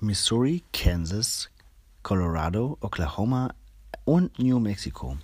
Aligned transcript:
Missouri, 0.00 0.62
Kansas, 0.72 1.48
Colorado, 2.02 2.76
Oklahoma 2.80 3.54
und 4.04 4.38
New 4.38 4.60
Mexico. 4.60 5.16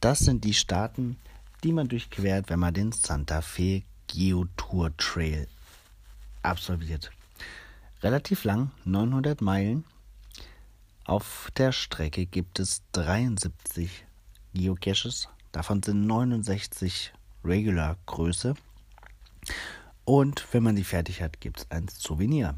Das 0.00 0.18
sind 0.18 0.42
die 0.42 0.54
Staaten, 0.54 1.16
die 1.62 1.72
man 1.72 1.86
durchquert, 1.86 2.50
wenn 2.50 2.58
man 2.58 2.74
den 2.74 2.90
Santa 2.90 3.40
Fe 3.40 3.84
Geotour 4.08 4.96
Trail 4.96 5.46
absolviert. 6.42 7.12
Relativ 8.02 8.42
lang, 8.42 8.72
900 8.84 9.40
Meilen. 9.40 9.84
Auf 11.04 11.52
der 11.56 11.70
Strecke 11.70 12.26
gibt 12.26 12.58
es 12.58 12.82
73 12.92 14.04
Geocaches. 14.52 15.28
Davon 15.52 15.80
sind 15.82 16.06
69 16.06 17.12
Regular 17.44 17.96
Größe. 18.06 18.54
Und 20.04 20.44
wenn 20.52 20.64
man 20.64 20.74
die 20.74 20.84
fertig 20.84 21.22
hat, 21.22 21.40
gibt 21.40 21.60
es 21.60 21.70
ein 21.70 21.86
Souvenir. 21.88 22.56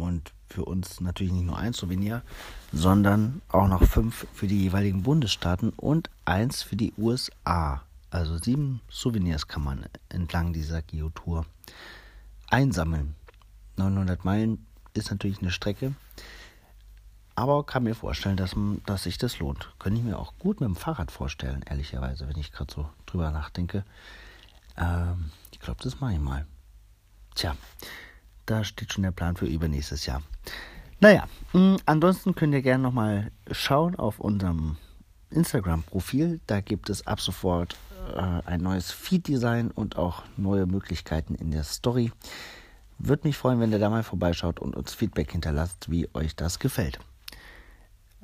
Und 0.00 0.32
für 0.48 0.64
uns 0.64 1.00
natürlich 1.00 1.32
nicht 1.32 1.46
nur 1.46 1.58
ein 1.58 1.72
Souvenir, 1.72 2.22
sondern 2.72 3.42
auch 3.48 3.68
noch 3.68 3.82
fünf 3.84 4.26
für 4.32 4.46
die 4.46 4.62
jeweiligen 4.62 5.02
Bundesstaaten 5.02 5.70
und 5.70 6.10
eins 6.24 6.62
für 6.62 6.76
die 6.76 6.92
USA. 6.96 7.82
Also 8.10 8.38
sieben 8.38 8.80
Souvenirs 8.88 9.48
kann 9.48 9.62
man 9.62 9.84
entlang 10.08 10.52
dieser 10.52 10.80
Geotour 10.82 11.44
einsammeln. 12.48 13.14
900 13.76 14.24
Meilen 14.24 14.66
ist 14.94 15.10
natürlich 15.10 15.40
eine 15.40 15.50
Strecke, 15.50 15.94
aber 17.34 17.64
kann 17.64 17.84
mir 17.84 17.94
vorstellen, 17.94 18.36
dass, 18.36 18.56
dass 18.86 19.04
sich 19.04 19.18
das 19.18 19.38
lohnt. 19.38 19.72
Könnte 19.78 20.00
ich 20.00 20.04
mir 20.04 20.18
auch 20.18 20.34
gut 20.38 20.60
mit 20.60 20.68
dem 20.68 20.76
Fahrrad 20.76 21.12
vorstellen, 21.12 21.62
ehrlicherweise, 21.68 22.26
wenn 22.28 22.38
ich 22.38 22.50
gerade 22.50 22.72
so 22.72 22.88
drüber 23.06 23.30
nachdenke. 23.30 23.84
Ähm, 24.76 25.30
ich 25.52 25.60
glaube, 25.60 25.82
das 25.82 26.00
mache 26.00 26.14
ich 26.14 26.18
mal. 26.18 26.46
Tja, 27.34 27.56
da 28.50 28.64
steht 28.64 28.92
schon 28.92 29.02
der 29.02 29.10
Plan 29.10 29.36
für 29.36 29.46
übernächstes 29.46 30.06
Jahr. 30.06 30.22
Naja, 31.00 31.28
mm, 31.52 31.76
ansonsten 31.86 32.34
könnt 32.34 32.54
ihr 32.54 32.62
gerne 32.62 32.82
nochmal 32.82 33.30
schauen 33.50 33.94
auf 33.94 34.18
unserem 34.18 34.76
Instagram-Profil. 35.30 36.40
Da 36.46 36.60
gibt 36.60 36.90
es 36.90 37.06
ab 37.06 37.20
sofort 37.20 37.76
äh, 38.16 38.20
ein 38.20 38.62
neues 38.62 38.90
Feed-Design 38.90 39.70
und 39.70 39.96
auch 39.96 40.24
neue 40.36 40.66
Möglichkeiten 40.66 41.34
in 41.34 41.50
der 41.50 41.64
Story. 41.64 42.10
Würde 42.98 43.28
mich 43.28 43.36
freuen, 43.36 43.60
wenn 43.60 43.70
ihr 43.70 43.78
da 43.78 43.90
mal 43.90 44.02
vorbeischaut 44.02 44.58
und 44.58 44.74
uns 44.74 44.94
Feedback 44.94 45.30
hinterlasst, 45.30 45.90
wie 45.90 46.08
euch 46.14 46.34
das 46.34 46.58
gefällt. 46.58 46.98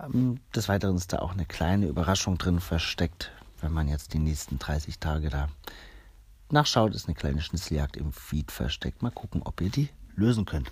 Ähm, 0.03 0.41
des 0.55 0.69
Weiteren 0.69 0.97
ist 0.97 1.13
da 1.13 1.21
auch 1.21 1.33
eine 1.33 1.47
kleine 1.47 1.87
Überraschung 1.87 2.39
drin 2.39 2.61
versteckt, 2.61 3.31
wenn 3.61 3.73
man 3.73 3.89
jetzt 3.89 4.15
die 4.15 4.19
nächsten 4.19 4.59
30 4.59 4.99
Tage 4.99 5.29
da 5.29 5.49
nachschaut, 6.51 6.95
ist 6.95 7.07
eine 7.07 7.15
kleine 7.15 7.41
Schnitzeljagd 7.41 7.97
im 7.97 8.13
Feed 8.13 8.51
versteckt. 8.51 9.03
Mal 9.03 9.11
gucken, 9.11 9.43
ob 9.45 9.61
ihr 9.61 9.71
die 9.71 9.91
lösen 10.17 10.45
könnt. 10.45 10.71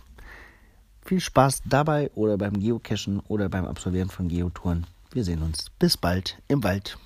Viel 1.05 1.21
Spaß 1.21 1.63
dabei 1.67 2.11
oder 2.15 2.39
beim 2.39 2.55
Geocachen 2.55 3.21
oder 3.29 3.49
beim 3.49 3.65
Absolvieren 3.65 4.09
von 4.09 4.29
Geotouren. 4.29 4.87
Wir 5.13 5.25
sehen 5.25 5.43
uns. 5.43 5.71
Bis 5.79 5.97
bald 5.97 6.39
im 6.49 6.63
Wald. 6.63 6.97